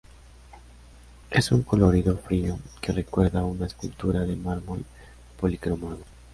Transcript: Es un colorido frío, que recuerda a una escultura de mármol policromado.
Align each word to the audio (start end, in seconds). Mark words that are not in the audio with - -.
Es 1.29 1.51
un 1.51 1.61
colorido 1.61 2.17
frío, 2.17 2.57
que 2.81 2.91
recuerda 2.91 3.41
a 3.41 3.45
una 3.45 3.67
escultura 3.67 4.21
de 4.21 4.35
mármol 4.35 4.83
policromado. 5.39 5.99